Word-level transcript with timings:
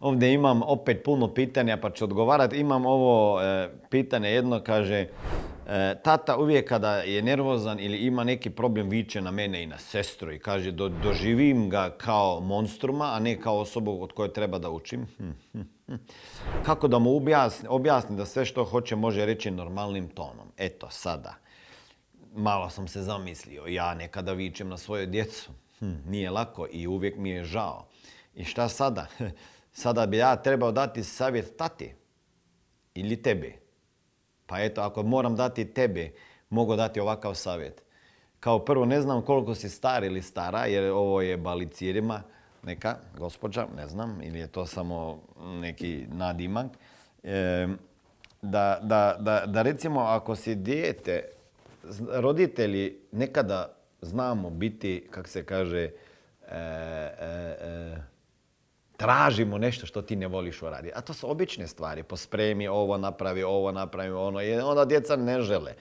Ovdje 0.00 0.32
imam 0.32 0.62
opet 0.62 1.04
puno 1.04 1.34
pitanja 1.34 1.76
pa 1.76 1.90
ću 1.90 2.04
odgovarati. 2.04 2.56
Imam 2.56 2.86
ovo 2.86 3.42
e, 3.42 3.68
pitanje 3.90 4.30
jedno, 4.30 4.60
kaže 4.62 4.96
e, 4.96 5.08
tata 6.04 6.36
uvijek 6.38 6.68
kada 6.68 6.96
je 6.96 7.22
nervozan 7.22 7.80
ili 7.80 7.98
ima 7.98 8.24
neki 8.24 8.50
problem 8.50 8.88
viče 8.88 9.20
na 9.20 9.30
mene 9.30 9.62
i 9.62 9.66
na 9.66 9.78
sestru 9.78 10.32
i 10.32 10.38
kaže 10.38 10.72
doživim 10.72 11.70
ga 11.70 11.90
kao 11.90 12.40
monstruma, 12.40 13.12
a 13.12 13.18
ne 13.18 13.40
kao 13.40 13.58
osobu 13.58 14.02
od 14.02 14.12
koje 14.12 14.32
treba 14.32 14.58
da 14.58 14.70
učim. 14.70 15.06
Hm, 15.16 15.30
hm, 15.52 15.60
hm. 15.86 15.94
Kako 16.62 16.88
da 16.88 16.98
mu 16.98 17.16
objasni, 17.16 17.68
objasni 17.68 18.16
da 18.16 18.26
sve 18.26 18.44
što 18.44 18.64
hoće 18.64 18.96
može 18.96 19.26
reći 19.26 19.50
normalnim 19.50 20.08
tonom. 20.08 20.52
Eto, 20.56 20.86
sada. 20.90 21.34
Malo 22.34 22.70
sam 22.70 22.88
se 22.88 23.02
zamislio. 23.02 23.66
Ja 23.66 23.94
nekada 23.94 24.32
vičem 24.32 24.68
na 24.68 24.76
svoju 24.76 25.06
djecu. 25.06 25.50
Nije 26.06 26.30
lako 26.30 26.66
i 26.72 26.86
uvijek 26.86 27.16
mi 27.16 27.30
je 27.30 27.44
žao. 27.44 27.86
I 28.34 28.44
šta 28.44 28.68
sada? 28.68 29.06
Sada 29.72 30.06
bi 30.06 30.16
ja 30.16 30.36
trebao 30.36 30.72
dati 30.72 31.04
savjet 31.04 31.56
tati 31.56 31.94
ili 32.94 33.22
tebi. 33.22 33.58
Pa 34.46 34.60
eto, 34.60 34.80
ako 34.80 35.02
moram 35.02 35.36
dati 35.36 35.64
tebi, 35.64 36.14
mogu 36.50 36.76
dati 36.76 37.00
ovakav 37.00 37.34
savjet. 37.34 37.82
Kao 38.40 38.64
prvo, 38.64 38.84
ne 38.84 39.00
znam 39.00 39.22
koliko 39.22 39.54
si 39.54 39.68
star 39.68 40.04
ili 40.04 40.22
stara, 40.22 40.66
jer 40.66 40.90
ovo 40.90 41.22
je 41.22 41.36
balicirima 41.36 42.22
neka 42.62 42.96
gospođa, 43.18 43.66
ne 43.76 43.88
znam, 43.88 44.20
ili 44.22 44.38
je 44.38 44.46
to 44.46 44.66
samo 44.66 45.22
neki 45.60 46.06
nadimak. 46.12 46.66
da, 48.42 48.78
da, 48.82 49.16
da, 49.20 49.46
da 49.46 49.62
recimo, 49.62 50.00
ako 50.00 50.36
si 50.36 50.54
dijete, 50.54 51.22
roditelji 52.08 52.98
nekada 53.12 53.76
znamo 54.02 54.50
biti, 54.50 55.08
kak 55.10 55.28
se 55.28 55.44
kaže, 55.44 55.82
e, 55.82 55.90
e, 56.50 57.56
e, 57.60 57.96
tražimo 59.00 59.58
nešto 59.58 59.86
što 59.86 60.02
ti 60.02 60.16
ne 60.16 60.28
voliš 60.28 60.62
uraditi. 60.62 60.92
A 60.96 61.00
to 61.00 61.14
su 61.14 61.30
obične 61.30 61.66
stvari. 61.66 62.02
Pospremi 62.02 62.68
ovo, 62.68 62.98
napravi 62.98 63.42
ovo, 63.42 63.72
napravi 63.72 64.10
ono. 64.10 64.42
I 64.42 64.54
onda 64.54 64.84
djeca 64.84 65.16
ne 65.16 65.40
žele. 65.40 65.74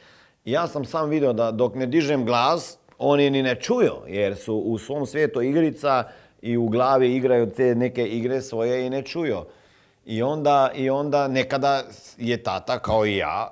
ja 0.46 0.68
sam 0.68 0.86
sam 0.86 1.10
vidio 1.10 1.34
da 1.34 1.52
dok 1.52 1.76
ne 1.76 1.86
dižem 1.86 2.26
glas, 2.26 2.78
oni 2.98 3.30
ni 3.30 3.44
ne 3.44 3.56
čuju. 3.56 3.94
Jer 4.08 4.36
su 4.36 4.56
u 4.56 4.78
svom 4.78 5.06
svijetu 5.06 5.42
igrica 5.42 6.04
i 6.42 6.58
u 6.58 6.68
glavi 6.68 7.16
igraju 7.16 7.52
te 7.52 7.76
neke 7.76 8.08
igre 8.08 8.42
svoje 8.42 8.86
i 8.86 8.90
ne 8.90 9.02
čuju. 9.02 9.38
I 10.06 10.24
onda, 10.24 10.72
I 10.76 10.90
onda 10.90 11.28
nekada 11.28 11.84
je 12.18 12.44
tata 12.44 12.80
kao 12.80 13.06
i 13.06 13.18
ja. 13.18 13.52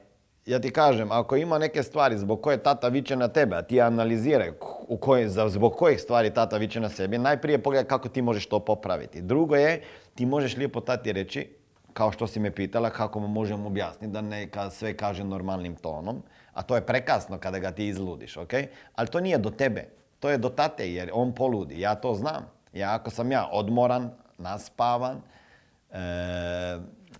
ja 0.46 0.60
ti 0.60 0.70
kažem, 0.70 1.12
ako 1.12 1.36
ima 1.36 1.58
neke 1.58 1.82
stvari 1.82 2.18
zbog 2.18 2.40
koje 2.42 2.62
tata 2.62 2.88
viče 2.88 3.16
na 3.16 3.28
tebe, 3.28 3.56
a 3.56 3.62
ti 3.62 3.80
analiziraj 3.80 4.53
u 4.88 4.97
koje, 4.97 5.28
zbog 5.28 5.76
kojih 5.76 6.00
stvari 6.00 6.34
tata 6.34 6.56
viče 6.56 6.81
na 6.81 6.88
sebi, 6.88 7.19
najprije 7.19 7.62
pogledaj 7.62 7.88
kako 7.88 8.08
ti 8.08 8.22
možeš 8.22 8.47
to 8.47 8.60
popraviti. 8.60 9.22
Drugo 9.22 9.56
je, 9.56 9.82
ti 10.14 10.26
možeš 10.26 10.56
lijepo 10.56 10.81
tati 10.81 11.12
reći, 11.12 11.48
kao 11.92 12.12
što 12.12 12.26
si 12.26 12.41
me 12.41 12.50
pitala, 12.50 12.91
kako 12.91 13.20
mu 13.20 13.28
možemo 13.28 13.66
objasniti 13.66 14.12
da 14.12 14.20
neka 14.20 14.70
sve 14.70 14.97
kaže 14.97 15.25
normalnim 15.25 15.76
tonom, 15.76 16.22
a 16.52 16.62
to 16.62 16.75
je 16.75 16.86
prekasno 16.86 17.38
kada 17.38 17.58
ga 17.58 17.70
ti 17.72 17.86
izludiš, 17.86 18.36
ok? 18.36 18.52
Ali 18.94 19.08
to 19.08 19.20
nije 19.20 19.38
do 19.38 19.50
tebe. 19.50 19.88
To 20.21 20.31
je 20.31 20.38
do 20.38 20.49
tate 20.49 20.93
jer 20.93 21.10
on 21.12 21.34
poludi. 21.34 21.81
Ja 21.81 21.94
to 21.94 22.15
znam. 22.15 22.50
Ja 22.72 22.94
ako 22.94 23.10
sam 23.10 23.32
ja 23.32 23.49
odmoran, 23.53 24.10
naspavan 24.38 25.21
e, 25.91 25.99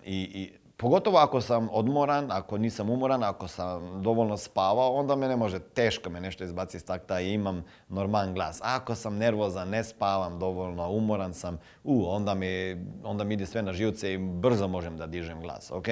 i, 0.05 0.21
i 0.21 0.51
pogotovo 0.77 1.17
ako 1.17 1.41
sam 1.41 1.69
odmoran, 1.71 2.31
ako 2.31 2.57
nisam 2.57 2.89
umoran, 2.89 3.23
ako 3.23 3.47
sam 3.47 4.03
dovoljno 4.03 4.37
spavao, 4.37 4.93
onda 4.93 5.15
me 5.15 5.27
ne 5.27 5.35
može, 5.35 5.59
teško 5.59 6.09
me 6.09 6.21
nešto 6.21 6.43
izbaciti 6.43 6.77
iz 6.77 6.85
takta 6.85 7.19
i 7.19 7.33
imam 7.33 7.63
normalan 7.89 8.33
glas. 8.33 8.59
Ako 8.63 8.95
sam 8.95 9.17
nervozan, 9.17 9.69
ne 9.69 9.83
spavam 9.83 10.39
dovoljno, 10.39 10.89
umoran 10.89 11.33
sam, 11.33 11.59
u, 11.83 12.05
onda 12.07 12.33
mi, 12.33 12.85
onda 13.03 13.23
mi 13.23 13.33
ide 13.33 13.45
sve 13.45 13.61
na 13.61 13.73
živce 13.73 14.13
i 14.13 14.17
brzo 14.17 14.67
možem 14.67 14.97
da 14.97 15.07
dižem 15.07 15.41
glas, 15.41 15.71
ok? 15.71 15.87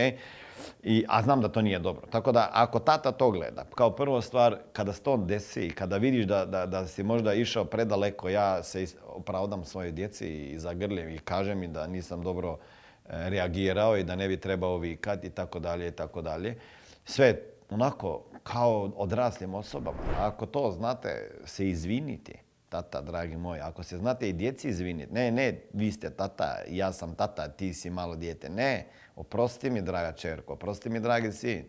I, 0.85 1.05
a 1.07 1.21
znam 1.21 1.41
da 1.41 1.47
to 1.47 1.61
nije 1.61 1.79
dobro. 1.79 2.07
Tako 2.09 2.31
da 2.31 2.49
ako 2.53 2.79
tata 2.79 3.11
to 3.11 3.31
gleda, 3.31 3.65
kao 3.75 3.91
prvo 3.91 4.21
stvar, 4.21 4.57
kada 4.73 4.93
se 4.93 5.01
to 5.01 5.17
desi, 5.17 5.69
kada 5.69 5.97
vidiš 5.97 6.25
da, 6.25 6.45
da, 6.45 6.65
da 6.65 6.87
si 6.87 7.03
možda 7.03 7.33
išao 7.33 7.65
predaleko, 7.65 8.29
ja 8.29 8.63
se 8.63 8.85
opravdam 9.07 9.65
svojoj 9.65 9.91
djeci 9.91 10.27
i 10.27 10.59
zagrljem 10.59 11.09
i 11.09 11.17
kažem 11.17 11.59
mi 11.59 11.67
da 11.67 11.87
nisam 11.87 12.21
dobro 12.21 12.57
e, 13.05 13.29
reagirao 13.29 13.97
i 13.97 14.03
da 14.03 14.15
ne 14.15 14.27
bi 14.27 14.37
trebao 14.37 14.77
vikati 14.77 15.27
i 15.27 15.29
tako 15.29 15.59
dalje 15.59 15.87
i 15.87 15.91
tako 15.91 16.21
dalje. 16.21 16.57
Sve 17.05 17.41
onako 17.69 18.23
kao 18.43 18.91
odraslim 18.95 19.53
osobama. 19.53 19.97
Ako 20.19 20.45
to 20.45 20.71
znate, 20.71 21.31
se 21.45 21.69
izviniti 21.69 22.44
tata, 22.75 23.01
dragi 23.01 23.37
moj, 23.37 23.59
ako 23.59 23.83
se 23.83 23.97
znate 23.97 24.29
i 24.29 24.33
djeci 24.33 24.67
izviniti, 24.69 25.13
ne, 25.13 25.31
ne, 25.31 25.61
vi 25.73 25.91
ste 25.91 26.09
tata, 26.09 26.57
ja 26.69 26.93
sam 26.93 27.15
tata, 27.15 27.47
ti 27.47 27.73
si 27.73 27.89
malo 27.89 28.15
dijete, 28.15 28.49
ne, 28.49 28.87
oprosti 29.15 29.69
mi, 29.69 29.81
draga 29.81 30.11
čerko, 30.11 30.53
oprosti 30.53 30.89
mi, 30.89 30.99
dragi 30.99 31.31
sin, 31.31 31.63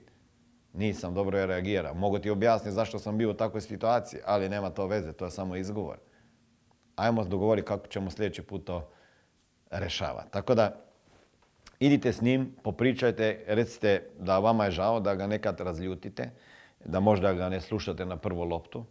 nisam 0.72 1.14
dobro 1.14 1.46
reagirao. 1.46 1.94
Mogu 1.94 2.18
ti 2.18 2.30
objasniti 2.30 2.74
zašto 2.74 2.98
sam 2.98 3.18
bio 3.18 3.30
u 3.30 3.34
takvoj 3.34 3.60
situaciji, 3.60 4.20
ali 4.24 4.48
nema 4.48 4.70
to 4.70 4.86
veze, 4.86 5.12
to 5.12 5.24
je 5.24 5.30
samo 5.30 5.56
izgovor. 5.56 5.98
Ajmo 6.96 7.24
dogovoriti 7.24 7.66
kako 7.66 7.86
ćemo 7.86 8.10
sljedeći 8.10 8.42
put 8.42 8.64
to 8.64 8.88
rešavati. 9.70 10.30
Tako 10.30 10.54
da, 10.54 10.76
idite 11.80 12.12
s 12.12 12.20
njim, 12.20 12.56
popričajte, 12.62 13.44
recite 13.46 14.10
da 14.18 14.38
vama 14.38 14.64
je 14.64 14.70
žao, 14.70 15.00
da 15.00 15.14
ga 15.14 15.26
nekad 15.26 15.60
razljutite, 15.60 16.30
da 16.84 17.00
možda 17.00 17.32
ga 17.32 17.48
ne 17.48 17.60
slušate 17.60 18.06
na 18.06 18.16
prvu 18.16 18.44
loptu 18.44 18.84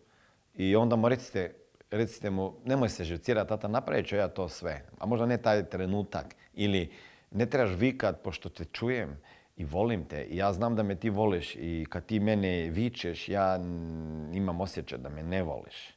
i 0.55 0.75
onda 0.75 0.95
mu 0.95 1.09
recite 1.09 1.55
recite 1.97 2.29
mu, 2.29 2.53
nemoj 2.65 2.89
se 2.89 3.03
živcirati, 3.03 3.49
tata, 3.49 3.67
napravit 3.67 4.07
ću 4.07 4.15
ja 4.15 4.27
to 4.27 4.49
sve. 4.49 4.85
A 4.99 5.05
možda 5.05 5.25
ne 5.25 5.37
taj 5.37 5.63
trenutak. 5.69 6.35
Ili 6.53 6.91
ne 7.31 7.45
trebaš 7.45 7.75
vikat, 7.77 8.23
pošto 8.23 8.49
te 8.49 8.65
čujem 8.65 9.17
i 9.57 9.65
volim 9.65 10.05
te. 10.05 10.23
I 10.23 10.37
ja 10.37 10.53
znam 10.53 10.75
da 10.75 10.83
me 10.83 10.95
ti 10.95 11.09
voliš 11.09 11.55
i 11.55 11.85
kad 11.89 12.05
ti 12.05 12.19
mene 12.19 12.69
vičeš, 12.69 13.29
ja 13.29 13.59
imam 14.33 14.61
osjećaj 14.61 14.97
da 14.97 15.09
me 15.09 15.23
ne 15.23 15.43
voliš. 15.43 15.95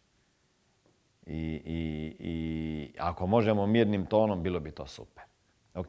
I, 1.27 1.63
i, 1.65 2.17
i 2.19 2.93
ako 2.99 3.27
možemo 3.27 3.67
mirnim 3.67 4.07
tonom, 4.07 4.43
bilo 4.43 4.61
bi 4.61 4.71
to 4.71 4.87
super. 4.87 5.25
Ok? 5.75 5.89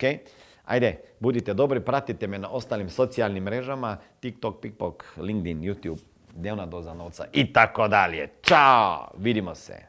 Ajde, 0.65 1.01
budite 1.19 1.53
dobri, 1.53 1.79
pratite 1.79 2.27
me 2.27 2.39
na 2.39 2.49
ostalim 2.49 2.89
socijalnim 2.89 3.43
mrežama, 3.43 3.97
TikTok, 4.19 4.61
PikPok, 4.61 5.03
LinkedIn, 5.17 5.61
YouTube, 5.61 5.99
dnevna 6.35 6.65
doza 6.65 6.93
novca 6.93 7.25
i 7.33 7.53
tako 7.53 7.87
dalje. 7.87 8.29
Ćao, 8.43 9.11
vidimo 9.17 9.55
se. 9.55 9.88